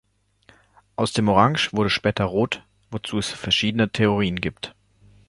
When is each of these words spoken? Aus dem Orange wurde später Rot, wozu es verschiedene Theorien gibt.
Aus 0.95 1.13
dem 1.13 1.27
Orange 1.29 1.73
wurde 1.73 1.91
später 1.91 2.23
Rot, 2.23 2.65
wozu 2.89 3.19
es 3.19 3.29
verschiedene 3.29 3.91
Theorien 3.91 4.37
gibt. 4.37 4.73